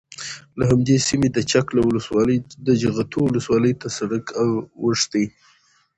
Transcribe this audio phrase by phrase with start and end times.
[0.57, 4.25] له همدې سیمې د چک له ولسوالۍ د جغتو ولسوالۍ ته سرک
[4.81, 5.25] اوښتی،